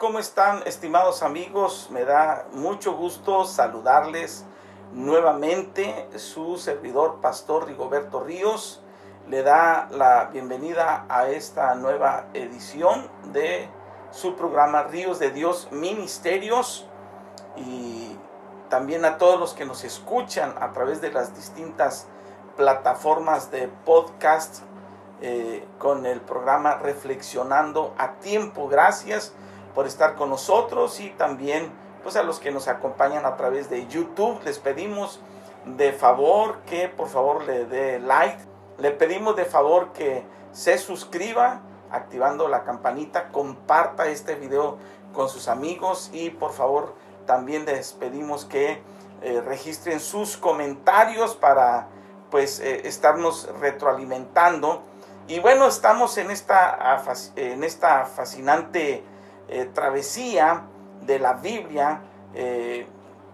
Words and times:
¿Cómo 0.00 0.18
están 0.18 0.64
estimados 0.66 1.22
amigos? 1.22 1.88
Me 1.92 2.04
da 2.04 2.46
mucho 2.52 2.94
gusto 2.94 3.44
saludarles 3.44 4.44
nuevamente. 4.92 6.08
Su 6.16 6.56
servidor, 6.56 7.20
Pastor 7.20 7.68
Rigoberto 7.68 8.24
Ríos, 8.24 8.82
le 9.28 9.44
da 9.44 9.86
la 9.92 10.24
bienvenida 10.32 11.06
a 11.08 11.28
esta 11.28 11.76
nueva 11.76 12.26
edición 12.34 13.08
de 13.32 13.68
su 14.10 14.34
programa 14.34 14.82
Ríos 14.82 15.20
de 15.20 15.30
Dios 15.30 15.68
Ministerios 15.70 16.88
y 17.54 18.16
también 18.68 19.04
a 19.04 19.16
todos 19.16 19.38
los 19.38 19.54
que 19.54 19.64
nos 19.64 19.84
escuchan 19.84 20.56
a 20.60 20.72
través 20.72 21.00
de 21.00 21.12
las 21.12 21.36
distintas 21.36 22.08
plataformas 22.56 23.52
de 23.52 23.68
podcast 23.84 24.62
eh, 25.20 25.64
con 25.78 26.04
el 26.04 26.20
programa 26.20 26.74
Reflexionando 26.78 27.94
a 27.96 28.14
Tiempo. 28.14 28.66
Gracias 28.66 29.34
por 29.74 29.86
estar 29.86 30.14
con 30.14 30.30
nosotros 30.30 31.00
y 31.00 31.10
también 31.10 31.70
pues 32.02 32.16
a 32.16 32.22
los 32.22 32.40
que 32.40 32.50
nos 32.50 32.68
acompañan 32.68 33.26
a 33.26 33.36
través 33.36 33.68
de 33.70 33.86
YouTube. 33.86 34.40
Les 34.44 34.58
pedimos 34.58 35.20
de 35.64 35.92
favor 35.92 36.60
que 36.66 36.88
por 36.88 37.08
favor 37.08 37.44
le 37.44 37.64
dé 37.64 37.98
like. 37.98 38.38
Le 38.78 38.90
pedimos 38.92 39.36
de 39.36 39.44
favor 39.44 39.92
que 39.92 40.24
se 40.52 40.78
suscriba 40.78 41.62
activando 41.90 42.48
la 42.48 42.64
campanita, 42.64 43.28
comparta 43.28 44.06
este 44.06 44.34
video 44.34 44.78
con 45.12 45.28
sus 45.28 45.48
amigos 45.48 46.10
y 46.12 46.30
por 46.30 46.52
favor 46.52 46.94
también 47.26 47.64
les 47.64 47.92
pedimos 47.92 48.44
que 48.44 48.82
eh, 49.22 49.40
registren 49.44 50.00
sus 50.00 50.36
comentarios 50.36 51.34
para 51.34 51.88
pues 52.30 52.60
eh, 52.60 52.86
estarnos 52.86 53.48
retroalimentando. 53.60 54.82
Y 55.26 55.40
bueno, 55.40 55.66
estamos 55.66 56.16
en 56.18 56.30
esta, 56.30 57.02
en 57.36 57.64
esta 57.64 58.06
fascinante 58.06 59.02
eh, 59.48 59.64
travesía 59.72 60.62
de 61.02 61.18
la 61.18 61.34
Biblia, 61.34 62.00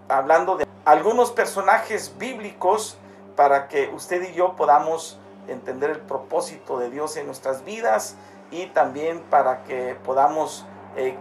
hablando 0.07 0.55
de 0.55 0.65
algunos 0.85 1.31
personajes 1.31 2.15
bíblicos 2.17 2.97
para 3.35 3.67
que 3.67 3.89
usted 3.89 4.29
y 4.29 4.33
yo 4.33 4.55
podamos 4.55 5.19
entender 5.47 5.91
el 5.91 5.99
propósito 5.99 6.79
de 6.79 6.89
Dios 6.89 7.17
en 7.17 7.25
nuestras 7.25 7.65
vidas 7.65 8.15
y 8.49 8.67
también 8.67 9.19
para 9.29 9.63
que 9.63 9.97
podamos 10.05 10.65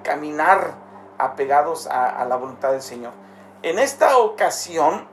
caminar 0.02 0.74
apegados 1.18 1.86
a, 1.86 2.24
la 2.24 2.36
voluntad 2.36 2.72
del 2.72 2.82
Señor. 2.82 3.12
En 3.62 3.78
esta 3.78 4.18
ocasión 4.18 5.06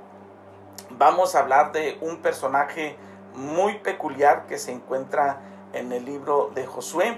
vamos 0.89 1.35
a 1.35 1.39
hablar 1.39 1.71
de 1.71 1.97
un 2.01 2.17
personaje 2.17 2.97
muy 3.33 3.79
peculiar 3.79 4.45
que 4.47 4.57
se 4.57 4.71
encuentra 4.71 5.39
en 5.73 5.91
el 5.91 6.05
libro 6.05 6.51
de 6.53 6.65
Josué. 6.65 7.17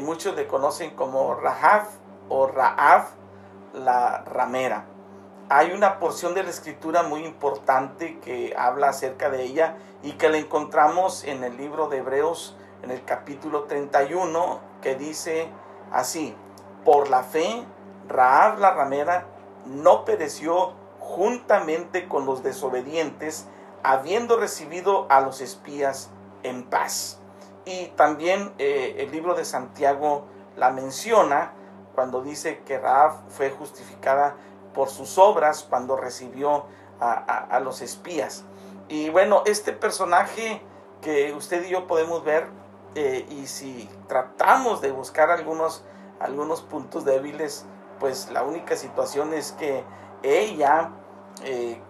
Muchos 0.00 0.34
le 0.36 0.46
conocen 0.46 0.90
como 0.90 1.34
Rahab 1.34 1.86
o 2.28 2.46
Raab, 2.46 3.06
la 3.74 4.24
ramera. 4.24 4.86
Hay 5.48 5.72
una 5.72 5.98
porción 5.98 6.34
de 6.34 6.42
la 6.42 6.50
escritura 6.50 7.02
muy 7.02 7.24
importante 7.24 8.18
que 8.20 8.54
habla 8.56 8.88
acerca 8.88 9.28
de 9.28 9.42
ella 9.42 9.76
y 10.02 10.12
que 10.12 10.30
la 10.30 10.38
encontramos 10.38 11.24
en 11.24 11.44
el 11.44 11.56
libro 11.56 11.88
de 11.88 11.98
Hebreos 11.98 12.56
en 12.82 12.90
el 12.90 13.04
capítulo 13.04 13.64
31 13.64 14.60
que 14.82 14.94
dice 14.94 15.48
así, 15.92 16.34
por 16.84 17.08
la 17.08 17.22
fe 17.22 17.64
Raab 18.08 18.58
la 18.58 18.72
ramera 18.72 19.26
no 19.66 20.04
pereció 20.04 20.74
juntamente 20.98 22.08
con 22.08 22.26
los 22.26 22.42
desobedientes, 22.42 23.46
habiendo 23.82 24.38
recibido 24.38 25.06
a 25.10 25.20
los 25.20 25.40
espías 25.40 26.10
en 26.42 26.64
paz. 26.64 27.20
Y 27.64 27.86
también 27.96 28.52
eh, 28.58 28.96
el 28.98 29.10
libro 29.10 29.34
de 29.34 29.44
Santiago 29.44 30.26
la 30.56 30.70
menciona 30.70 31.52
cuando 31.94 32.22
dice 32.22 32.60
que 32.64 32.78
Raab 32.78 33.28
fue 33.28 33.50
justificada 33.50 34.36
por 34.74 34.88
sus 34.88 35.18
obras 35.18 35.66
cuando 35.68 35.96
recibió 35.96 36.66
a, 37.00 37.60
los 37.60 37.82
espías. 37.82 38.44
Y 38.88 39.10
bueno, 39.10 39.42
este 39.44 39.72
personaje 39.72 40.62
que 41.02 41.32
usted 41.34 41.64
y 41.66 41.70
yo 41.70 41.86
podemos 41.86 42.24
ver, 42.24 42.46
eh, 42.94 43.26
y 43.28 43.46
si 43.46 43.88
tratamos 44.08 44.80
de 44.80 44.90
buscar 44.90 45.30
algunos, 45.30 45.84
algunos 46.18 46.62
puntos 46.62 47.04
débiles, 47.04 47.66
pues 48.00 48.30
la 48.30 48.42
única 48.42 48.76
situación 48.76 49.34
es 49.34 49.52
que 49.52 49.84
ella 50.22 50.90
eh, 51.42 51.80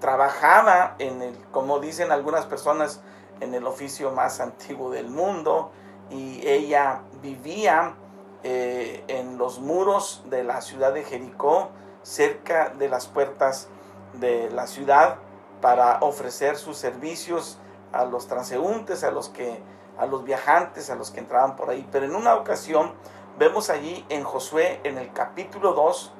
trabajaba 0.00 0.94
en 0.98 1.22
el, 1.22 1.38
como 1.50 1.78
dicen 1.78 2.10
algunas 2.10 2.46
personas, 2.46 3.02
en 3.42 3.54
el 3.54 3.66
oficio 3.66 4.10
más 4.12 4.40
antiguo 4.40 4.90
del 4.90 5.08
mundo 5.08 5.70
y 6.10 6.46
ella 6.46 7.02
vivía 7.22 7.94
eh, 8.42 9.04
en 9.08 9.38
los 9.38 9.60
muros 9.60 10.24
de 10.28 10.44
la 10.44 10.60
ciudad 10.60 10.92
de 10.92 11.04
Jericó, 11.04 11.70
cerca 12.02 12.70
de 12.70 12.88
las 12.88 13.06
puertas 13.06 13.68
de 14.14 14.50
la 14.50 14.66
ciudad, 14.66 15.16
para 15.60 15.98
ofrecer 16.00 16.56
sus 16.56 16.76
servicios 16.76 17.58
a 17.92 18.04
los 18.04 18.26
transeúntes, 18.26 19.04
a 19.04 19.10
los 19.10 19.28
que 19.28 19.60
a 19.98 20.06
los 20.06 20.24
viajantes, 20.24 20.88
a 20.88 20.94
los 20.94 21.10
que 21.10 21.20
entraban 21.20 21.54
por 21.54 21.68
ahí. 21.68 21.86
Pero 21.92 22.06
en 22.06 22.16
una 22.16 22.34
ocasión 22.34 22.94
Vemos 23.38 23.70
allí 23.70 24.04
en 24.10 24.24
Josué, 24.24 24.80
en 24.84 24.98
el 24.98 25.10
capítulo 25.12 25.72
2, 25.72 26.12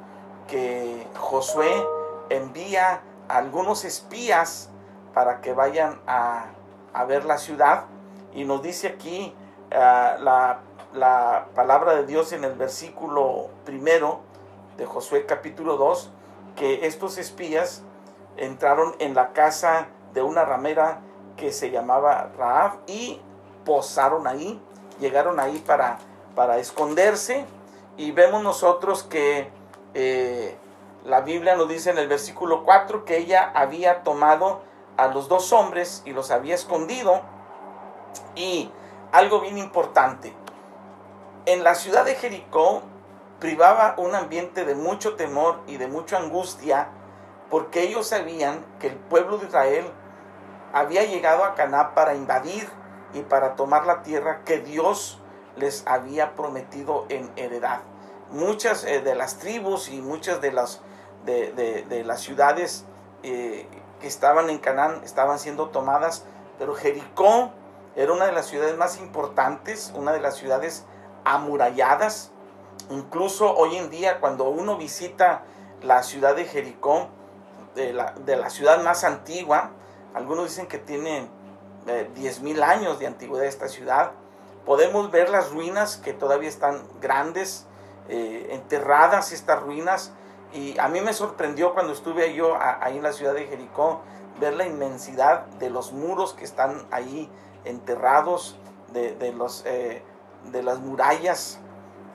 que 0.48 1.06
Josué 1.18 1.70
envía 2.30 3.02
a 3.28 3.36
algunos 3.36 3.84
espías 3.84 4.70
para 5.12 5.42
que 5.42 5.52
vayan 5.52 6.00
a, 6.06 6.46
ver 7.06 7.24
la 7.24 7.38
ciudad. 7.38 7.84
Y 8.34 8.44
nos 8.44 8.62
dice 8.62 8.88
aquí 8.88 9.34
eh, 9.70 9.76
la, 9.78 10.60
la, 10.94 11.46
palabra 11.54 11.94
de 11.94 12.06
Dios 12.06 12.32
en 12.32 12.44
el 12.44 12.54
versículo 12.54 13.48
primero 13.64 14.20
de 14.76 14.86
Josué 14.86 15.26
capítulo 15.26 15.76
2, 15.76 16.10
que 16.56 16.86
estos 16.86 17.18
espías 17.18 17.82
entraron 18.36 18.94
en 18.98 19.14
la 19.14 19.32
casa 19.32 19.88
de 20.14 20.22
una 20.22 20.44
ramera 20.44 21.00
que 21.36 21.52
se 21.52 21.70
llamaba 21.70 22.30
Raab 22.38 22.78
y 22.86 23.20
posaron 23.64 24.26
ahí, 24.26 24.60
llegaron 25.00 25.40
ahí 25.40 25.58
para 25.66 25.98
para 26.34 26.58
esconderse 26.58 27.44
y 27.96 28.10
vemos 28.12 28.42
nosotros 28.42 29.02
que 29.02 29.50
eh, 29.94 30.56
la 31.04 31.20
Biblia 31.20 31.56
nos 31.56 31.68
dice 31.68 31.90
en 31.90 31.98
el 31.98 32.08
versículo 32.08 32.64
4 32.64 33.04
que 33.04 33.18
ella 33.18 33.50
había 33.54 34.02
tomado 34.02 34.62
a 35.02 35.08
los 35.08 35.28
dos 35.28 35.52
hombres 35.52 36.02
y 36.04 36.12
los 36.12 36.30
había 36.30 36.54
escondido 36.54 37.22
y 38.36 38.70
algo 39.10 39.40
bien 39.40 39.58
importante, 39.58 40.32
en 41.44 41.64
la 41.64 41.74
ciudad 41.74 42.04
de 42.04 42.14
Jericó 42.14 42.82
privaba 43.40 43.96
un 43.98 44.14
ambiente 44.14 44.64
de 44.64 44.76
mucho 44.76 45.16
temor 45.16 45.60
y 45.66 45.76
de 45.76 45.88
mucha 45.88 46.18
angustia 46.18 46.88
porque 47.50 47.82
ellos 47.82 48.06
sabían 48.06 48.64
que 48.78 48.86
el 48.86 48.94
pueblo 48.96 49.38
de 49.38 49.46
Israel 49.46 49.84
había 50.72 51.04
llegado 51.04 51.44
a 51.44 51.54
Caná 51.54 51.94
para 51.94 52.14
invadir 52.14 52.68
y 53.12 53.22
para 53.22 53.56
tomar 53.56 53.84
la 53.86 54.02
tierra 54.02 54.42
que 54.44 54.58
Dios 54.58 55.20
les 55.56 55.84
había 55.86 56.34
prometido 56.34 57.06
en 57.08 57.30
heredad. 57.34 57.80
Muchas 58.30 58.84
eh, 58.84 59.00
de 59.00 59.16
las 59.16 59.38
tribus 59.38 59.90
y 59.90 60.00
muchas 60.00 60.40
de 60.40 60.52
las, 60.52 60.80
de, 61.26 62.04
las 62.06 62.20
ciudades 62.20 62.86
eh, 63.24 63.66
que 64.02 64.08
estaban 64.08 64.50
en 64.50 64.58
Canaán 64.58 65.00
estaban 65.04 65.38
siendo 65.38 65.70
tomadas, 65.70 66.24
pero 66.58 66.74
Jericó 66.74 67.52
era 67.96 68.12
una 68.12 68.26
de 68.26 68.32
las 68.32 68.46
ciudades 68.46 68.76
más 68.76 68.98
importantes, 68.98 69.92
una 69.96 70.12
de 70.12 70.20
las 70.20 70.36
ciudades 70.36 70.84
amuralladas. 71.24 72.32
Incluso 72.90 73.54
hoy 73.56 73.76
en 73.76 73.88
día 73.88 74.20
cuando 74.20 74.50
uno 74.50 74.76
visita 74.76 75.44
la 75.80 76.02
ciudad 76.02 76.36
de 76.36 76.44
Jericó, 76.44 77.08
de 77.74 77.94
la, 77.94 78.12
de 78.12 78.36
la 78.36 78.50
ciudad 78.50 78.82
más 78.82 79.04
antigua, 79.04 79.70
algunos 80.12 80.44
dicen 80.48 80.66
que 80.66 80.78
tiene 80.78 81.28
eh, 81.86 82.10
10.000 82.14 82.62
años 82.62 82.98
de 82.98 83.06
antigüedad 83.06 83.46
esta 83.46 83.68
ciudad, 83.68 84.12
podemos 84.66 85.10
ver 85.10 85.30
las 85.30 85.50
ruinas 85.50 85.96
que 85.96 86.12
todavía 86.12 86.48
están 86.48 86.82
grandes, 87.00 87.66
eh, 88.08 88.48
enterradas 88.50 89.32
estas 89.32 89.62
ruinas. 89.62 90.12
Y 90.52 90.78
a 90.78 90.88
mí 90.88 91.00
me 91.00 91.12
sorprendió 91.12 91.72
cuando 91.72 91.92
estuve 91.92 92.34
yo 92.34 92.56
ahí 92.60 92.98
en 92.98 93.02
la 93.02 93.12
ciudad 93.12 93.34
de 93.34 93.46
Jericó, 93.46 94.02
ver 94.38 94.54
la 94.54 94.66
inmensidad 94.66 95.46
de 95.58 95.70
los 95.70 95.92
muros 95.92 96.34
que 96.34 96.44
están 96.44 96.86
ahí 96.90 97.30
enterrados, 97.64 98.58
de, 98.92 99.32
los, 99.32 99.64
eh, 99.66 100.02
de 100.50 100.62
las 100.62 100.80
murallas 100.80 101.58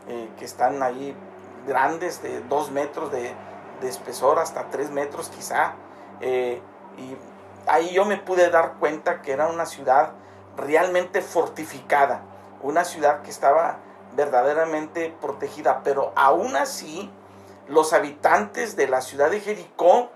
eh, 0.07 0.30
que 0.38 0.45
están 0.45 0.84
ahí 0.84 1.16
grandes 1.66 2.22
de 2.22 2.42
dos 2.42 2.72
metros 2.72 3.12
de, 3.12 3.34
espesor 3.81 4.39
hasta 4.39 4.69
tres 4.69 4.89
metros 4.89 5.30
quizá. 5.30 5.74
Eh, 6.22 6.62
y 6.98 7.18
ahí 7.68 7.94
yo 7.94 8.06
me 8.06 8.18
pude 8.18 8.50
dar 8.50 8.75
cuenta 8.80 9.22
que 9.22 9.31
era 9.31 9.48
una 9.48 9.66
ciudad 9.66 10.13
realmente 10.56 11.22
fortificada, 11.22 12.22
una 12.62 12.84
ciudad 12.84 13.22
que 13.22 13.30
estaba 13.30 13.78
verdaderamente 14.16 15.16
protegida, 15.22 15.81
pero 15.84 16.12
aún 16.16 16.56
así 16.56 17.12
los 17.69 17.94
habitantes 17.94 18.75
de 18.75 18.88
la 18.88 19.02
ciudad 19.02 19.30
de 19.30 19.42
Jericó 19.42 20.10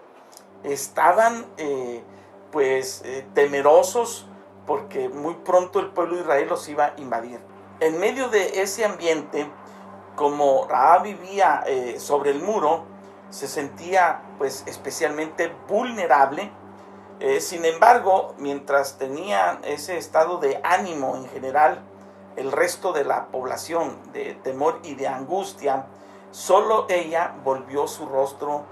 estaban 0.64 1.46
eh, 1.58 2.04
pues 2.52 3.02
eh, 3.06 3.26
temerosos 3.34 4.28
porque 4.66 5.10
muy 5.10 5.34
pronto 5.36 5.80
el 5.80 5.88
pueblo 5.88 6.16
de 6.16 6.22
Israel 6.22 6.48
los 6.50 6.68
iba 6.70 6.86
a 6.86 6.94
invadir. 6.98 7.40
En 7.80 8.00
medio 8.00 8.30
de 8.30 8.62
ese 8.62 8.86
ambiente, 8.86 9.50
como 10.16 10.68
Raab 10.68 11.04
vivía 11.04 11.64
eh, 11.66 12.00
sobre 12.00 12.32
el 12.32 12.42
muro, 12.42 12.86
se 13.32 13.48
sentía 13.48 14.22
pues 14.38 14.64
especialmente 14.68 15.52
vulnerable. 15.68 16.52
sin 17.40 17.66
embargo, 17.66 18.34
mientras 18.40 18.98
tenía 18.98 19.60
ese 19.64 19.98
estado 19.98 20.40
de 20.40 20.60
ánimo 20.64 21.16
en 21.16 21.30
general, 21.30 21.84
el 22.36 22.52
resto 22.52 22.94
de 22.94 23.04
la 23.04 23.28
población 23.28 24.12
de 24.12 24.34
temor 24.44 24.80
y 24.84 24.96
de 24.96 25.08
angustia, 25.08 25.86
solo 26.32 26.86
ella 26.90 27.36
volvió 27.44 27.88
su 27.88 28.06
rostro 28.08 28.66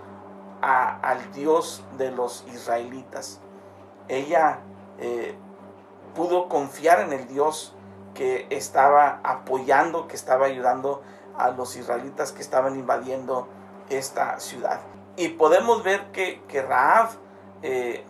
al 0.61 1.31
Dios 1.31 1.83
de 1.97 2.11
los 2.11 2.45
israelitas. 2.53 3.39
Ella 4.07 4.59
eh, 4.97 5.35
pudo 6.15 6.49
confiar 6.49 7.01
en 7.01 7.13
el 7.13 7.27
Dios 7.27 7.73
que 8.13 8.47
estaba 8.49 9.21
apoyando, 9.23 10.07
que 10.07 10.15
estaba 10.15 10.47
ayudando 10.47 11.01
a 11.37 11.51
los 11.51 11.75
israelitas 11.75 12.31
que 12.31 12.41
estaban 12.41 12.75
invadiendo 12.75 13.47
esta 13.89 14.39
ciudad. 14.39 14.81
Y 15.15 15.29
podemos 15.29 15.83
ver 15.83 16.11
que, 16.11 16.41
que 16.47 16.61
Raab 16.61 17.09
eh, 17.61 18.03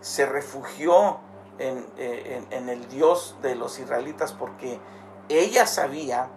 se 0.00 0.26
refugió 0.26 1.18
eh, 1.58 1.84
en, 1.96 2.52
en, 2.52 2.68
el 2.68 2.88
Dios 2.88 3.36
de 3.40 3.54
los 3.54 3.78
israelitas 3.78 4.32
porque 4.32 4.80
ella 5.28 5.66
sabía 5.66 6.28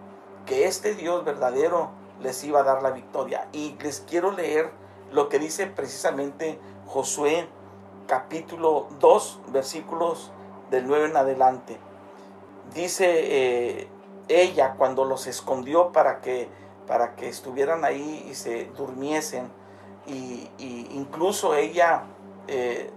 que 0.46 0.66
este 0.66 0.94
Dios 0.94 1.24
verdadero 1.24 1.90
les 2.20 2.42
iba 2.44 2.60
a 2.60 2.62
dar 2.64 2.82
la 2.82 2.90
victoria. 2.90 3.48
Y 3.52 3.76
les 3.80 4.00
quiero 4.00 4.32
leer 4.32 4.70
lo 5.12 5.28
que 5.28 5.38
dice 5.38 5.66
precisamente 5.66 6.58
Josué 6.86 7.48
capítulo 8.06 8.88
2 9.00 9.40
versículos 9.48 10.32
del 10.70 10.86
9 10.86 11.06
en 11.10 11.16
adelante. 11.16 11.78
Dice 12.74 13.06
eh, 13.08 13.88
ella 14.28 14.74
cuando 14.76 15.04
los 15.04 15.26
escondió 15.26 15.92
para 15.92 16.20
que, 16.20 16.48
para 16.86 17.14
que 17.16 17.28
estuvieran 17.28 17.84
ahí 17.84 18.26
y 18.30 18.34
se 18.34 18.66
durmiesen. 18.76 19.50
Y, 20.06 20.50
incluso 20.90 21.54
ella 21.54 22.04
eh, 22.46 22.90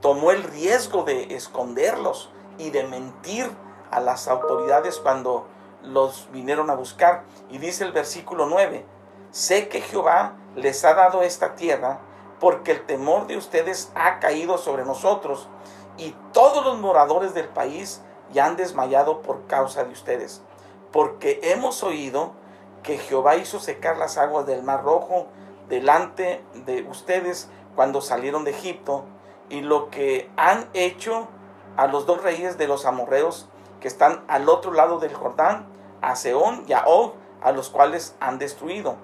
tomó 0.00 0.30
el 0.30 0.42
riesgo 0.42 1.02
de 1.02 1.34
esconderlos 1.34 2.30
y 2.56 2.70
de 2.70 2.84
mentir 2.84 3.50
a 3.90 4.00
las 4.00 4.26
autoridades 4.26 4.98
cuando 4.98 5.46
los 5.86 6.28
vinieron 6.32 6.70
a 6.70 6.74
buscar. 6.74 7.24
Y 7.50 7.58
dice 7.58 7.84
el 7.84 7.92
versículo 7.92 8.46
9, 8.46 8.84
sé 9.30 9.68
que 9.68 9.80
Jehová 9.80 10.36
les 10.54 10.84
ha 10.84 10.94
dado 10.94 11.22
esta 11.22 11.54
tierra 11.54 12.00
porque 12.40 12.72
el 12.72 12.84
temor 12.86 13.26
de 13.26 13.36
ustedes 13.36 13.90
ha 13.94 14.18
caído 14.18 14.58
sobre 14.58 14.84
nosotros 14.84 15.48
y 15.96 16.14
todos 16.32 16.64
los 16.64 16.78
moradores 16.78 17.34
del 17.34 17.48
país 17.48 18.02
ya 18.32 18.46
han 18.46 18.56
desmayado 18.56 19.22
por 19.22 19.46
causa 19.46 19.84
de 19.84 19.92
ustedes. 19.92 20.42
Porque 20.92 21.40
hemos 21.42 21.82
oído 21.82 22.32
que 22.82 22.98
Jehová 22.98 23.36
hizo 23.36 23.58
secar 23.58 23.96
las 23.96 24.18
aguas 24.18 24.46
del 24.46 24.62
mar 24.62 24.84
rojo 24.84 25.26
delante 25.68 26.44
de 26.66 26.82
ustedes 26.82 27.48
cuando 27.74 28.00
salieron 28.00 28.44
de 28.44 28.52
Egipto 28.52 29.04
y 29.48 29.60
lo 29.60 29.90
que 29.90 30.30
han 30.36 30.68
hecho 30.74 31.28
a 31.76 31.86
los 31.86 32.06
dos 32.06 32.22
reyes 32.22 32.58
de 32.58 32.68
los 32.68 32.86
amorreos 32.86 33.48
que 33.80 33.88
están 33.88 34.24
al 34.28 34.48
otro 34.48 34.72
lado 34.72 34.98
del 34.98 35.14
Jordán, 35.14 35.66
a 36.02 36.16
Seón 36.16 36.64
y 36.66 36.72
a 36.72 36.84
Og, 36.86 37.14
a 37.42 37.52
los 37.52 37.70
cuales 37.70 38.14
han 38.20 38.38
destruido. 38.38 38.96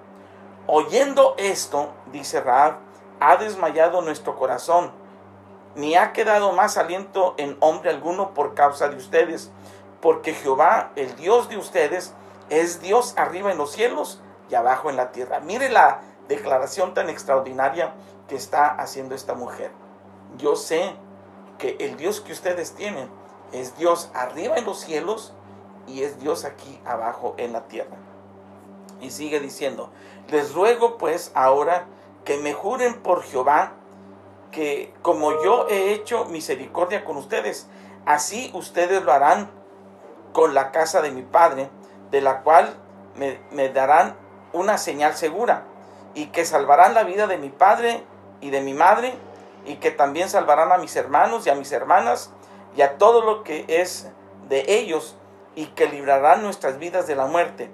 Oyendo 0.67 1.35
esto, 1.39 1.93
dice 2.13 2.41
Raab, 2.41 2.79
ha 3.21 3.37
desmayado 3.37 4.03
nuestro 4.03 4.37
corazón, 4.37 4.93
ni 5.75 5.95
ha 5.95 6.13
quedado 6.13 6.53
más 6.53 6.77
aliento 6.77 7.35
en 7.39 7.57
hombre 7.61 7.91
alguno 7.91 8.35
por 8.35 8.55
causa 8.55 8.89
de 8.89 8.97
ustedes, 8.97 9.51
porque 10.01 10.35
Jehová, 10.35 10.91
el 10.97 11.15
Dios 11.17 11.49
de 11.49 11.57
ustedes, 11.57 12.15
es 12.49 12.81
Dios 12.81 13.15
arriba 13.17 13.51
en 13.51 13.59
los 13.59 13.73
cielos 13.73 14.21
y 14.51 14.55
abajo 14.55 14.91
en 14.91 14.97
la 14.97 15.13
tierra. 15.13 15.41
Mire 15.41 15.69
la 15.69 16.01
declaración 16.29 16.95
tan 16.95 17.09
extraordinaria 17.09 17.95
que 18.29 18.37
está 18.37 18.69
haciendo 18.69 19.15
esta 19.15 19.35
mujer. 19.35 19.71
Yo 20.37 20.57
sé 20.57 20.95
que 21.59 21.77
el 21.81 21.97
Dios 21.97 22.21
que 22.21 22.33
ustedes 22.33 22.75
tienen 22.75 23.09
es 23.53 23.77
Dios 23.77 24.11
arriba 24.15 24.57
en 24.57 24.65
los 24.65 24.81
cielos 24.81 25.33
y 25.87 26.03
es 26.03 26.19
Dios 26.21 26.45
aquí 26.45 26.81
abajo 26.85 27.35
en 27.39 27.53
la 27.53 27.69
tierra. 27.69 27.97
Y 29.01 29.11
sigue 29.11 29.41
diciendo, 29.41 29.91
les 30.29 30.55
ruego 30.55 30.97
pues 30.99 31.33
ahora 31.35 31.87
que 32.25 32.39
me 32.39 32.53
juren 32.53 33.03
por 33.03 33.23
Jehová 33.23 33.73
que 34.53 34.93
como 35.03 35.43
yo 35.43 35.67
he 35.69 35.93
hecho 35.93 36.27
misericordia 36.27 37.05
con 37.05 37.17
ustedes, 37.17 37.67
así 38.07 38.51
ustedes 38.55 39.03
lo 39.03 39.13
harán 39.13 39.51
con 40.33 40.55
la 40.55 40.71
casa 40.71 41.03
de 41.03 41.11
mi 41.11 41.23
padre, 41.23 41.69
de 42.11 42.21
la 42.21 42.43
cual 42.43 42.75
me, 43.17 43.41
me 43.51 43.71
darán 43.71 44.17
una 44.53 44.79
señal 44.79 45.17
segura, 45.17 45.65
y 46.15 46.27
que 46.27 46.45
salvarán 46.45 46.95
la 46.95 47.05
vida 47.05 47.27
de 47.27 47.39
mi 47.39 47.49
padre 47.49 48.05
y 48.41 48.51
de 48.51 48.61
mi 48.61 48.75
madre, 48.75 49.15
y 49.65 49.77
que 49.77 49.91
también 49.91 50.29
salvarán 50.29 50.71
a 50.71 50.79
mis 50.79 50.95
hermanos 50.97 51.47
y 51.47 51.51
a 51.51 51.55
mis 51.55 51.73
hermanas, 51.73 52.31
y 52.77 52.83
a 52.83 52.99
todo 52.99 53.23
lo 53.23 53.43
que 53.43 53.65
es 53.69 54.11
de 54.49 54.65
ellos, 54.69 55.17
y 55.55 55.67
que 55.67 55.89
librarán 55.89 56.43
nuestras 56.43 56.79
vidas 56.79 57.07
de 57.07 57.17
la 57.17 57.27
muerte. 57.27 57.71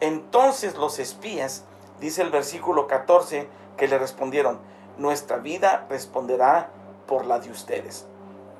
Entonces 0.00 0.76
los 0.76 0.98
espías, 0.98 1.64
dice 2.00 2.22
el 2.22 2.30
versículo 2.30 2.86
14, 2.86 3.48
que 3.76 3.88
le 3.88 3.98
respondieron, 3.98 4.60
nuestra 4.98 5.36
vida 5.36 5.86
responderá 5.88 6.70
por 7.06 7.26
la 7.26 7.38
de 7.38 7.50
ustedes. 7.50 8.06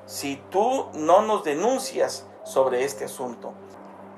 Si 0.05 0.41
tú 0.49 0.87
no 0.93 1.21
nos 1.21 1.43
denuncias 1.43 2.25
sobre 2.43 2.83
este 2.83 3.05
asunto. 3.05 3.53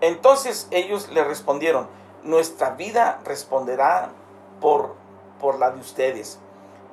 Entonces 0.01 0.67
ellos 0.71 1.09
le 1.09 1.23
respondieron, 1.23 1.87
nuestra 2.23 2.71
vida 2.71 3.19
responderá 3.25 4.11
por, 4.59 4.95
por 5.39 5.59
la 5.59 5.71
de 5.71 5.79
ustedes. 5.79 6.39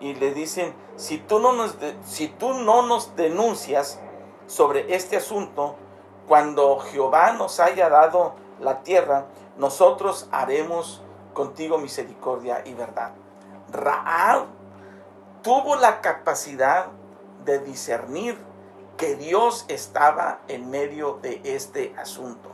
Y 0.01 0.15
le 0.15 0.33
dicen, 0.33 0.75
si 0.97 1.19
tú, 1.19 1.39
no 1.39 1.53
nos 1.53 1.77
si 2.05 2.29
tú 2.29 2.55
no 2.55 2.83
nos 2.83 3.17
denuncias 3.17 4.01
sobre 4.47 4.95
este 4.95 5.17
asunto, 5.17 5.77
cuando 6.31 6.79
Jehová 6.79 7.33
nos 7.33 7.59
haya 7.59 7.89
dado 7.89 8.37
la 8.61 8.85
tierra, 8.85 9.27
nosotros 9.57 10.29
haremos 10.31 11.03
contigo 11.35 11.77
misericordia 11.77 12.63
y 12.65 12.73
verdad. 12.73 13.11
Raab 13.73 14.47
tuvo 15.43 15.75
la 15.75 16.01
capacidad 16.01 16.87
de 17.45 17.59
discernir 17.59 18.39
que 18.97 19.17
Dios 19.17 19.65
estaba 19.67 20.39
en 20.47 20.71
medio 20.71 21.19
de 21.21 21.41
este 21.43 21.97
asunto. 21.99 22.53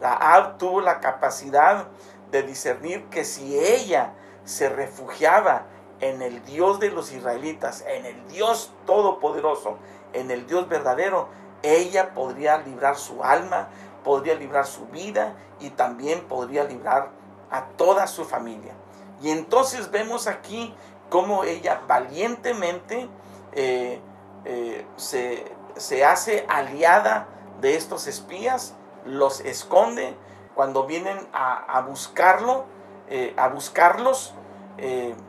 Raab 0.00 0.58
tuvo 0.58 0.80
la 0.80 0.98
capacidad 0.98 1.86
de 2.32 2.42
discernir 2.42 3.04
que 3.04 3.24
si 3.24 3.56
ella 3.56 4.14
se 4.44 4.68
refugiaba 4.68 5.66
en 6.00 6.22
el 6.22 6.44
Dios 6.44 6.80
de 6.80 6.90
los 6.90 7.12
israelitas, 7.12 7.84
en 7.86 8.04
el 8.04 8.26
Dios 8.26 8.72
todopoderoso, 8.84 9.78
en 10.12 10.32
el 10.32 10.48
Dios 10.48 10.68
verdadero, 10.68 11.28
ella 11.62 12.14
podría 12.14 12.58
librar 12.58 12.96
su 12.96 13.22
alma, 13.22 13.68
podría 14.04 14.34
librar 14.34 14.66
su 14.66 14.86
vida 14.86 15.34
y 15.60 15.70
también 15.70 16.22
podría 16.28 16.64
librar 16.64 17.10
a 17.50 17.66
toda 17.76 18.06
su 18.06 18.24
familia. 18.24 18.74
Y 19.20 19.30
entonces 19.30 19.90
vemos 19.90 20.26
aquí 20.26 20.74
cómo 21.08 21.44
ella 21.44 21.82
valientemente 21.86 23.08
eh, 23.52 24.00
eh, 24.44 24.86
se, 24.96 26.04
hace 26.04 26.46
aliada 26.48 27.28
de 27.60 27.76
estos 27.76 28.06
espías, 28.06 28.74
los 29.04 29.40
esconde 29.40 30.16
cuando 30.54 30.86
vienen 30.86 31.18
a, 31.32 31.80
buscarlo, 31.86 32.64
eh, 33.08 33.34
a 33.36 33.48
buscarlos, 33.48 34.34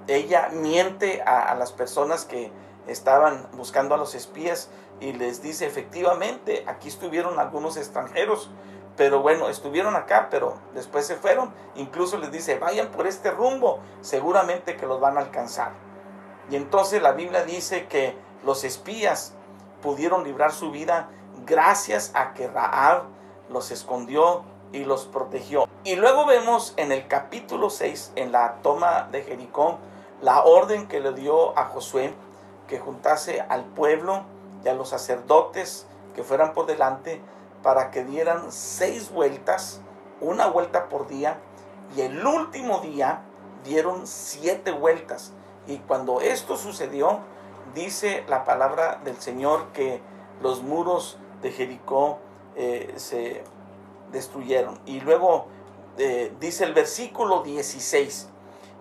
ella 0.07 0.49
miente 0.53 1.21
a, 1.21 1.53
las 1.55 1.71
personas 1.73 2.25
que 2.25 2.51
estaban 2.87 3.47
buscando 3.53 3.93
a 3.93 3.97
los 3.97 4.15
espías 4.15 4.69
y 5.03 5.11
les 5.11 5.41
dice 5.41 5.65
efectivamente, 5.65 6.63
aquí 6.65 6.87
estuvieron 6.87 7.37
algunos 7.37 7.75
extranjeros, 7.75 8.49
pero 8.95 9.21
bueno, 9.21 9.49
estuvieron 9.49 9.97
acá, 9.97 10.29
pero 10.31 10.55
después 10.73 11.05
se 11.05 11.17
fueron. 11.17 11.53
Incluso 11.75 12.17
les 12.17 12.31
dice, 12.31 12.57
vayan 12.57 12.87
por 12.87 13.05
este 13.05 13.29
rumbo, 13.29 13.79
seguramente 13.99 14.77
que 14.77 14.85
los 14.85 15.01
van 15.01 15.17
a 15.17 15.19
alcanzar. 15.21 15.73
Y 16.49 16.55
entonces 16.55 17.01
la 17.01 17.11
Biblia 17.11 17.43
dice 17.43 17.87
que 17.87 18.15
los 18.45 18.63
espías 18.63 19.33
pudieron 19.81 20.23
librar 20.23 20.53
su 20.53 20.71
vida 20.71 21.09
gracias 21.45 22.11
a 22.13 22.33
que 22.33 22.47
Raab 22.47 23.03
los 23.49 23.71
escondió 23.71 24.45
y 24.71 24.85
los 24.85 25.03
protegió. 25.03 25.67
Y 25.83 25.97
luego 25.97 26.25
vemos 26.25 26.73
en 26.77 26.93
el 26.93 27.09
capítulo 27.09 27.69
6, 27.69 28.13
en 28.15 28.31
la 28.31 28.55
toma 28.61 29.09
de 29.11 29.23
Jericó, 29.23 29.79
la 30.21 30.43
orden 30.45 30.87
que 30.87 31.01
le 31.01 31.11
dio 31.11 31.57
a 31.59 31.65
Josué 31.65 32.13
que 32.69 32.79
juntase 32.79 33.41
al 33.41 33.65
pueblo 33.65 34.23
y 34.63 34.69
a 34.69 34.73
los 34.73 34.89
sacerdotes 34.89 35.85
que 36.15 36.23
fueran 36.23 36.53
por 36.53 36.65
delante 36.65 37.21
para 37.61 37.91
que 37.91 38.03
dieran 38.03 38.51
seis 38.51 39.11
vueltas, 39.11 39.81
una 40.21 40.47
vuelta 40.47 40.89
por 40.89 41.07
día, 41.07 41.37
y 41.95 42.01
el 42.01 42.25
último 42.25 42.79
día 42.79 43.21
dieron 43.63 44.05
siete 44.05 44.71
vueltas. 44.71 45.33
Y 45.67 45.77
cuando 45.77 46.21
esto 46.21 46.57
sucedió, 46.57 47.19
dice 47.73 48.25
la 48.27 48.43
palabra 48.43 48.99
del 49.03 49.17
Señor 49.17 49.67
que 49.73 50.01
los 50.41 50.61
muros 50.61 51.17
de 51.41 51.51
Jericó 51.51 52.19
eh, 52.55 52.93
se 52.97 53.43
destruyeron. 54.11 54.79
Y 54.85 54.99
luego 54.99 55.47
eh, 55.97 56.33
dice 56.39 56.65
el 56.65 56.73
versículo 56.73 57.43
16, 57.43 58.29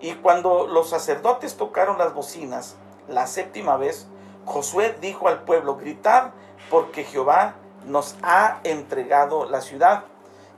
y 0.00 0.14
cuando 0.14 0.66
los 0.66 0.90
sacerdotes 0.90 1.56
tocaron 1.56 1.96
las 1.98 2.12
bocinas 2.12 2.76
la 3.08 3.26
séptima 3.26 3.76
vez, 3.76 4.08
Josué 4.44 4.96
dijo 5.00 5.28
al 5.28 5.42
pueblo, 5.42 5.76
gritar 5.76 6.32
porque 6.70 7.04
Jehová 7.04 7.54
nos 7.87 8.16
ha 8.22 8.61
entregado 8.64 9.46
la 9.46 9.61
ciudad. 9.61 10.04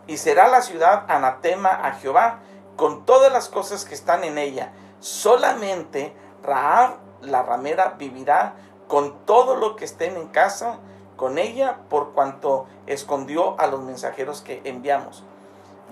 Y 0.06 0.18
será 0.18 0.48
la 0.48 0.62
ciudad 0.62 1.04
anatema 1.08 1.70
a 1.70 1.92
Jehová 1.92 2.40
con 2.76 3.04
todas 3.04 3.32
las 3.32 3.48
cosas 3.48 3.84
que 3.84 3.94
están 3.94 4.24
en 4.24 4.38
ella. 4.38 4.72
Solamente 5.00 6.14
Raab, 6.42 6.96
la 7.22 7.42
ramera, 7.42 7.94
vivirá 7.98 8.54
con 8.88 9.24
todo 9.24 9.56
lo 9.56 9.76
que 9.76 9.84
estén 9.84 10.16
en 10.16 10.28
casa 10.28 10.78
con 11.16 11.38
ella 11.38 11.78
por 11.88 12.12
cuanto 12.12 12.66
escondió 12.86 13.58
a 13.60 13.66
los 13.66 13.80
mensajeros 13.80 14.40
que 14.42 14.60
enviamos. 14.64 15.24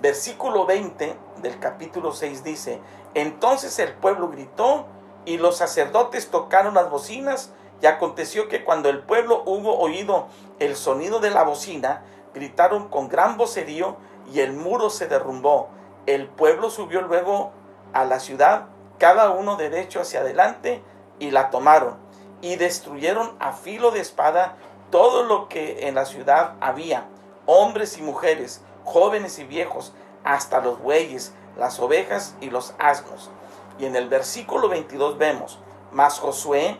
Versículo 0.01 0.65
20 0.65 1.17
del 1.41 1.59
capítulo 1.59 2.11
6 2.11 2.43
dice, 2.43 2.81
entonces 3.13 3.79
el 3.79 3.93
pueblo 3.93 4.29
gritó 4.29 4.85
y 5.25 5.37
los 5.37 5.57
sacerdotes 5.57 6.29
tocaron 6.29 6.73
las 6.73 6.89
bocinas 6.89 7.51
y 7.83 7.85
aconteció 7.85 8.47
que 8.47 8.63
cuando 8.63 8.87
el 8.87 8.99
pueblo 8.99 9.43
hubo 9.45 9.77
oído 9.77 10.27
el 10.59 10.77
sonido 10.77 11.19
de 11.19 11.31
la 11.31 11.43
bocina, 11.43 12.05
gritaron 12.33 12.87
con 12.87 13.09
gran 13.09 13.35
vocerío 13.35 13.97
y 14.31 14.39
el 14.39 14.53
muro 14.53 14.89
se 14.89 15.07
derrumbó. 15.07 15.67
El 16.05 16.29
pueblo 16.29 16.69
subió 16.69 17.01
luego 17.01 17.51
a 17.91 18.05
la 18.05 18.21
ciudad, 18.21 18.67
cada 18.99 19.31
uno 19.31 19.57
derecho 19.57 19.99
hacia 19.99 20.21
adelante, 20.21 20.81
y 21.19 21.31
la 21.31 21.49
tomaron, 21.49 21.97
y 22.39 22.55
destruyeron 22.55 23.35
a 23.39 23.51
filo 23.51 23.91
de 23.91 23.99
espada 23.99 24.55
todo 24.89 25.23
lo 25.23 25.49
que 25.49 25.85
en 25.89 25.95
la 25.95 26.05
ciudad 26.05 26.55
había, 26.61 27.07
hombres 27.45 27.97
y 27.97 28.01
mujeres, 28.01 28.61
jóvenes 28.85 29.39
y 29.39 29.43
viejos, 29.43 29.93
hasta 30.23 30.61
los 30.61 30.79
bueyes, 30.79 31.33
las 31.57 31.81
ovejas 31.81 32.37
y 32.39 32.49
los 32.49 32.75
asnos. 32.79 33.29
Y 33.77 33.87
en 33.87 33.97
el 33.97 34.07
versículo 34.07 34.69
22 34.69 35.17
vemos, 35.17 35.59
mas 35.91 36.17
Josué 36.19 36.79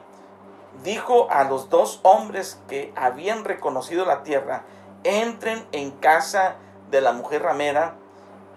dijo 0.84 1.27
a 1.30 1.44
los 1.44 1.70
dos 1.70 2.00
hombres 2.03 2.60
que 2.68 2.94
habían 2.96 3.46
reconocido 3.46 4.06
la 4.06 4.24
tierra, 4.24 4.63
entren 5.03 5.65
en 5.72 5.92
casa 5.92 6.56
de 6.89 7.01
la 7.01 7.13
mujer 7.13 7.44
ramera 7.44 7.96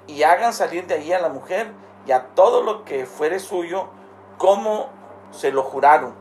y 0.07 0.23
hagan 0.23 0.53
salir 0.53 0.87
de 0.87 0.95
allí 0.95 1.13
a 1.13 1.21
la 1.21 1.29
mujer 1.29 1.71
y 2.07 2.13
a 2.13 2.29
todo 2.35 2.63
lo 2.63 2.85
que 2.85 3.07
fuere 3.07 3.41
suyo, 3.41 3.89
como 4.39 4.89
se 5.33 5.51
lo 5.51 5.63
juraron. 5.63 6.15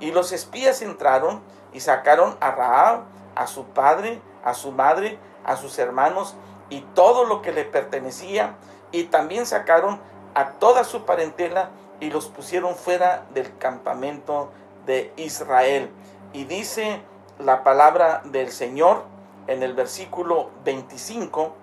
Y 0.00 0.12
los 0.12 0.32
espías 0.32 0.82
entraron 0.82 1.42
y 1.72 1.80
sacaron 1.80 2.36
a 2.40 2.52
Raab, 2.52 3.02
a 3.34 3.46
su 3.46 3.64
padre, 3.66 4.20
a 4.44 4.54
su 4.54 4.72
madre, 4.72 5.18
a 5.44 5.56
sus 5.56 5.78
hermanos 5.78 6.34
y 6.70 6.80
todo 6.94 7.24
lo 7.24 7.42
que 7.42 7.52
le 7.52 7.64
pertenecía, 7.64 8.56
y 8.92 9.04
también 9.04 9.46
sacaron 9.46 10.00
a 10.34 10.52
toda 10.52 10.84
su 10.84 11.04
parentela 11.04 11.70
y 12.00 12.10
los 12.10 12.28
pusieron 12.28 12.74
fuera 12.74 13.26
del 13.34 13.56
campamento 13.58 14.50
de 14.86 15.12
Israel. 15.16 15.90
Y 16.32 16.44
dice 16.44 17.00
la 17.38 17.64
palabra 17.64 18.22
del 18.24 18.50
Señor 18.50 19.04
en 19.46 19.62
el 19.62 19.74
versículo 19.74 20.50
25, 20.64 21.54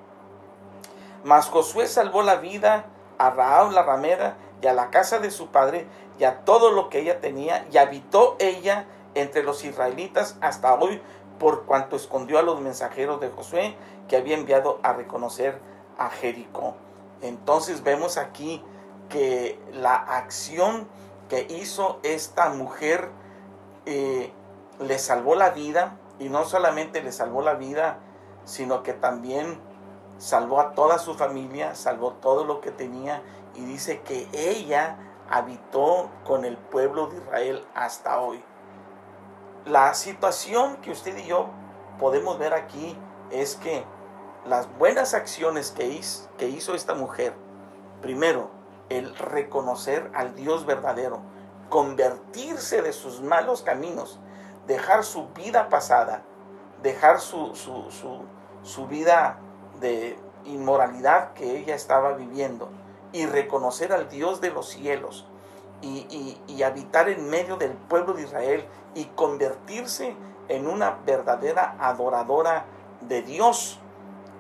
mas 1.24 1.48
Josué 1.48 1.88
salvó 1.88 2.22
la 2.22 2.36
vida 2.36 2.86
a 3.18 3.30
Raab 3.30 3.72
la 3.72 3.84
ramera 3.84 4.38
y 4.62 4.68
a 4.68 4.74
la 4.74 4.90
casa 4.90 5.20
de 5.20 5.32
su 5.32 5.48
padre 5.48 5.86
y 6.18 6.24
a 6.24 6.40
todo 6.46 6.72
lo 6.72 6.90
que 6.90 7.00
ella 7.00 7.20
tenía 7.20 7.66
y 7.72 7.78
habitó 7.78 8.36
ella 8.40 8.86
entre 9.16 9.44
los 9.44 9.64
israelitas 9.64 10.38
hasta 10.42 10.74
hoy 10.74 11.02
por 11.38 11.66
cuanto 11.66 11.96
escondió 11.96 12.40
a 12.40 12.42
los 12.42 12.60
mensajeros 12.60 13.20
de 13.22 13.30
Josué 13.30 13.76
que 14.08 14.18
había 14.18 14.36
enviado 14.36 14.80
a 14.84 14.94
reconocer 14.94 15.60
a 15.98 16.10
Jericó. 16.10 16.76
Entonces 17.22 17.84
vemos 17.84 18.18
aquí 18.18 18.64
que 19.10 19.60
la 19.74 19.96
acción 19.96 20.88
que 21.30 21.48
hizo 21.50 22.00
esta 22.04 22.50
mujer 22.50 23.10
eh, 23.86 24.34
le 24.80 25.00
salvó 25.00 25.36
la 25.36 25.52
vida 25.52 25.98
y 26.20 26.28
no 26.30 26.44
solamente 26.44 27.02
le 27.02 27.12
salvó 27.12 27.42
la 27.42 27.54
vida, 27.54 28.00
sino 28.44 28.84
que 28.84 28.94
también 28.94 29.62
salvó 30.18 30.60
a 30.60 30.74
toda 30.74 31.00
su 31.00 31.14
familia, 31.14 31.76
salvó 31.76 32.14
todo 32.14 32.44
lo 32.44 32.60
que 32.60 32.72
tenía 32.72 33.22
y 33.56 33.64
dice 33.64 34.02
que 34.02 34.28
ella 34.34 34.98
habitó 35.30 36.10
con 36.26 36.44
el 36.44 36.58
pueblo 36.58 37.08
de 37.08 37.18
Israel 37.18 37.66
hasta 37.76 38.20
hoy. 38.20 38.44
La 39.66 39.94
situación 39.94 40.78
que 40.78 40.92
usted 40.92 41.18
y 41.18 41.28
yo 41.28 41.50
podemos 42.00 42.40
ver 42.40 42.54
aquí 42.54 42.98
es 43.30 43.56
que 43.56 43.86
las 44.46 44.68
buenas 44.78 45.14
acciones 45.14 45.72
que 45.72 45.86
hizo, 45.86 46.30
que 46.38 46.50
hizo 46.50 46.74
esta 46.74 46.96
mujer, 46.96 47.34
primero, 48.02 48.50
el 48.90 49.16
reconocer 49.16 50.12
al 50.14 50.36
Dios 50.36 50.66
verdadero, 50.66 51.22
convertirse 51.70 52.82
de 52.82 52.94
sus 52.94 53.22
malos 53.22 53.62
caminos, 53.62 54.20
dejar 54.68 55.04
su 55.04 55.30
vida 55.30 55.70
pasada, 55.70 56.24
dejar 56.82 57.20
su, 57.20 57.56
su, 57.56 58.88
vida 58.88 59.38
de 59.80 60.18
inmoralidad 60.46 61.34
que 61.34 61.58
ella 61.58 61.76
estaba 61.76 62.14
viviendo 62.14 62.70
y 63.12 63.26
reconocer 63.26 63.94
al 63.94 64.10
Dios 64.10 64.42
de 64.42 64.52
los 64.52 64.70
cielos 64.70 65.28
y, 65.82 66.38
y, 66.48 66.64
habitar 66.64 67.10
en 67.10 67.30
medio 67.30 67.56
del 67.58 67.72
pueblo 67.72 68.14
de 68.14 68.24
Israel 68.24 68.66
y 68.96 69.06
convertirse 69.06 70.16
en 70.50 70.68
una 70.68 71.00
verdadera 71.06 71.76
adoradora 71.80 72.66
de 73.02 73.22
Dios. 73.22 73.80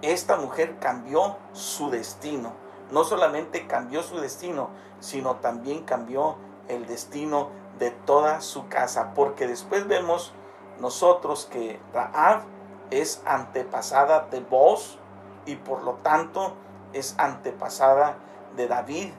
Esta 0.01 0.37
mujer 0.37 0.77
cambió 0.79 1.37
su 1.53 1.89
destino. 1.89 2.53
No 2.91 3.03
solamente 3.03 3.67
cambió 3.67 4.03
su 4.03 4.19
destino, 4.19 4.69
sino 4.99 5.35
también 5.35 5.83
cambió 5.83 6.37
el 6.67 6.87
destino 6.87 7.49
de 7.77 7.91
toda 7.91 8.41
su 8.41 8.67
casa. 8.67 9.13
Porque 9.13 9.47
después 9.47 9.87
vemos 9.87 10.33
nosotros 10.79 11.47
que 11.51 11.79
Raab 11.93 12.43
es 12.91 13.21
antepasada 13.25 14.27
de 14.31 14.39
vos 14.39 14.97
y 15.45 15.55
por 15.55 15.83
lo 15.83 15.93
tanto 15.95 16.53
es 16.93 17.15
antepasada 17.17 18.17
de 18.55 18.67
David 18.67 19.11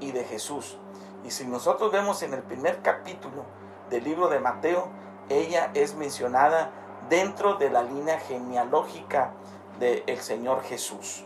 y 0.00 0.12
de 0.12 0.24
Jesús. 0.24 0.78
Y 1.24 1.30
si 1.30 1.46
nosotros 1.46 1.92
vemos 1.92 2.22
en 2.22 2.34
el 2.34 2.42
primer 2.42 2.80
capítulo 2.82 3.44
del 3.90 4.04
libro 4.04 4.28
de 4.28 4.40
Mateo, 4.40 4.88
ella 5.28 5.70
es 5.74 5.94
mencionada 5.94 6.70
dentro 7.08 7.54
de 7.54 7.70
la 7.70 7.82
línea 7.82 8.18
genealógica 8.18 9.32
del 9.78 10.18
Señor 10.20 10.62
Jesús. 10.62 11.24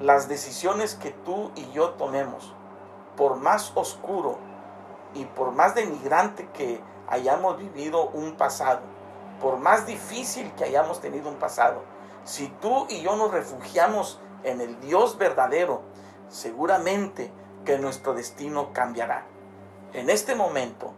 Las 0.00 0.28
decisiones 0.28 0.96
que 0.96 1.10
tú 1.10 1.52
y 1.54 1.70
yo 1.70 1.90
tomemos, 1.90 2.52
por 3.16 3.36
más 3.36 3.72
oscuro 3.76 4.38
y 5.14 5.24
por 5.24 5.52
más 5.52 5.76
denigrante 5.76 6.48
que 6.52 6.80
hayamos 7.08 7.58
vivido 7.58 8.08
un 8.08 8.32
pasado, 8.36 8.80
por 9.40 9.58
más 9.58 9.86
difícil 9.86 10.52
que 10.54 10.64
hayamos 10.64 11.00
tenido 11.00 11.28
un 11.28 11.36
pasado, 11.36 11.82
si 12.24 12.48
tú 12.60 12.86
y 12.88 13.02
yo 13.02 13.14
nos 13.14 13.30
refugiamos 13.30 14.18
en 14.42 14.60
el 14.60 14.80
Dios 14.80 15.16
verdadero, 15.16 15.82
seguramente 16.28 17.30
que 17.64 17.78
nuestro 17.78 18.14
destino 18.14 18.72
cambiará. 18.72 19.26
En 19.92 20.10
este 20.10 20.34
momento, 20.34 20.92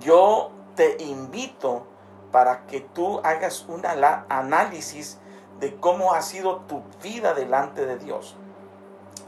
yo 0.00 0.50
te 0.74 1.02
invito 1.02 1.86
para 2.32 2.66
que 2.66 2.80
tú 2.80 3.20
hagas 3.22 3.66
un 3.68 3.82
análisis 3.86 5.18
de 5.60 5.76
cómo 5.76 6.12
ha 6.12 6.22
sido 6.22 6.58
tu 6.68 6.82
vida 7.02 7.34
delante 7.34 7.86
de 7.86 7.98
Dios. 7.98 8.36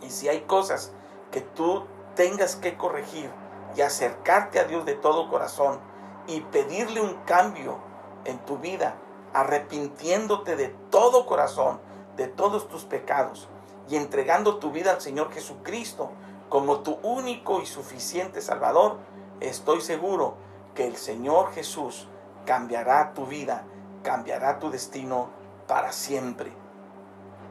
Y 0.02 0.10
si 0.10 0.28
hay 0.28 0.42
cosas 0.42 0.92
que 1.30 1.40
tú 1.40 1.84
tengas 2.14 2.56
que 2.56 2.76
corregir 2.76 3.30
y 3.76 3.80
acercarte 3.80 4.58
a 4.58 4.64
Dios 4.64 4.84
de 4.84 4.94
todo 4.94 5.28
corazón 5.30 5.78
y 6.26 6.40
pedirle 6.40 7.00
un 7.00 7.14
cambio 7.24 7.78
en 8.24 8.38
tu 8.40 8.58
vida, 8.58 8.94
arrepintiéndote 9.32 10.56
de 10.56 10.68
todo 10.90 11.26
corazón, 11.26 11.80
de 12.16 12.26
todos 12.26 12.68
tus 12.68 12.84
pecados 12.84 13.48
y 13.88 13.96
entregando 13.96 14.58
tu 14.58 14.70
vida 14.70 14.92
al 14.92 15.00
Señor 15.00 15.32
Jesucristo 15.32 16.10
como 16.48 16.80
tu 16.80 16.98
único 17.02 17.60
y 17.60 17.66
suficiente 17.66 18.40
Salvador, 18.40 18.98
estoy 19.40 19.80
seguro 19.80 20.34
que 20.74 20.86
el 20.86 20.96
Señor 20.96 21.52
Jesús 21.52 22.08
cambiará 22.46 23.12
tu 23.14 23.26
vida, 23.26 23.64
cambiará 24.02 24.58
tu 24.58 24.70
destino 24.70 25.28
para 25.68 25.92
siempre. 25.92 26.50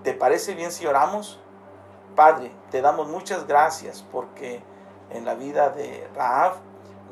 ¿Te 0.04 0.14
parece 0.14 0.56
bien 0.56 0.74
si 0.74 0.86
oramos? 0.86 1.40
Padre, 2.16 2.52
te 2.72 2.82
damos 2.82 3.08
muchas 3.08 3.48
gracias 3.48 4.04
porque 4.12 4.62
en 5.12 5.24
la 5.24 5.36
vida 5.36 5.70
de 5.70 6.10
Raab 6.16 6.56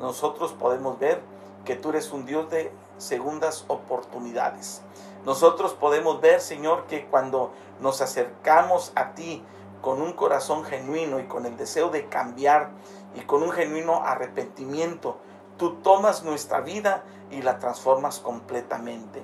nosotros 0.00 0.52
podemos 0.52 0.98
ver 0.98 1.22
que 1.64 1.76
tú 1.76 1.90
eres 1.90 2.12
un 2.12 2.26
Dios 2.26 2.50
de 2.50 2.72
segundas 2.98 3.64
oportunidades. 3.68 4.82
Nosotros 5.24 5.74
podemos 5.74 6.20
ver, 6.20 6.40
Señor, 6.40 6.86
que 6.86 7.06
cuando 7.06 7.52
nos 7.80 8.00
acercamos 8.00 8.92
a 8.94 9.14
ti 9.14 9.44
con 9.80 10.02
un 10.02 10.12
corazón 10.12 10.64
genuino 10.64 11.20
y 11.20 11.26
con 11.26 11.46
el 11.46 11.56
deseo 11.56 11.90
de 11.90 12.08
cambiar 12.08 12.70
y 13.14 13.20
con 13.20 13.42
un 13.42 13.52
genuino 13.52 14.02
arrepentimiento, 14.02 15.18
tú 15.56 15.76
tomas 15.76 16.24
nuestra 16.24 16.60
vida 16.60 17.04
y 17.30 17.42
la 17.42 17.58
transformas 17.58 18.18
completamente. 18.18 19.22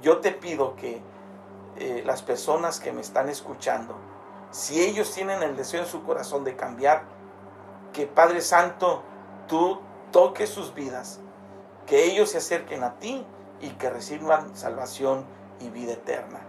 Yo 0.00 0.18
te 0.18 0.32
pido 0.32 0.76
que 0.76 1.02
eh, 1.76 2.02
las 2.04 2.22
personas 2.22 2.80
que 2.80 2.92
me 2.92 3.00
están 3.00 3.28
escuchando, 3.28 3.96
si 4.50 4.82
ellos 4.82 5.12
tienen 5.12 5.42
el 5.42 5.56
deseo 5.56 5.80
en 5.80 5.86
su 5.86 6.04
corazón 6.04 6.44
de 6.44 6.56
cambiar, 6.56 7.02
que 7.92 8.06
Padre 8.06 8.40
Santo, 8.40 9.02
tú 9.48 9.80
toques 10.12 10.50
sus 10.50 10.74
vidas, 10.74 11.20
que 11.86 12.04
ellos 12.04 12.30
se 12.30 12.38
acerquen 12.38 12.84
a 12.84 12.98
ti 12.98 13.26
y 13.60 13.70
que 13.70 13.90
reciban 13.90 14.54
salvación 14.56 15.24
y 15.60 15.70
vida 15.70 15.94
eterna. 15.94 16.40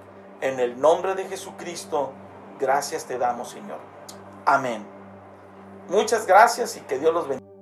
En 0.41 0.60
el 0.60 0.79
nombre 0.79 1.15
de 1.15 1.25
Jesucristo, 1.25 2.12
gracias 2.60 3.05
te 3.05 3.17
damos, 3.17 3.50
Señor. 3.50 3.79
Amén. 4.46 4.86
Muchas 5.89 6.25
gracias 6.25 6.77
y 6.77 6.82
que 6.82 7.00
Dios 7.00 7.13
los 7.13 7.27
bendiga. 7.27 7.54